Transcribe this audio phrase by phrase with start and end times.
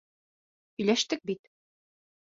[0.81, 1.43] Һөйләштек бит.